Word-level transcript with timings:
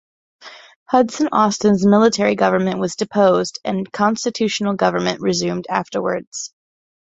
Hudson 0.85 1.29
Austin's 1.31 1.85
military 1.85 2.33
government 2.33 2.79
was 2.79 2.95
deposed 2.95 3.59
and 3.63 3.91
constitutional 3.91 4.73
government 4.73 5.21
resumed 5.21 5.67
afterward. 5.69 6.25